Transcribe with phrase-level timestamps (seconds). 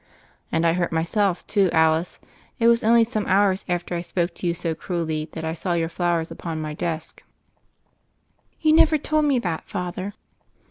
[0.51, 2.19] "And I hurt myself, too, Alice.
[2.57, 5.73] It was only some hours after I spoke to you so cruelly that I saw
[5.73, 7.21] your flowers upon my desk."
[8.61, 9.69] "You never told me that.
[9.69, 10.13] Father."